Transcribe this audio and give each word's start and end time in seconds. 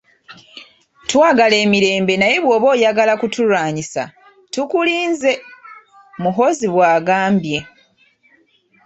"Twagala 1.09 1.55
emirembe 1.65 2.13
naye 2.17 2.37
bw'oba 2.43 2.67
oyagala 2.75 3.11
okutulwanyisa, 3.17 4.03
tukulinze!” 4.53 5.31
Muhoozi 6.21 6.65
bw'agambye. 6.73 7.59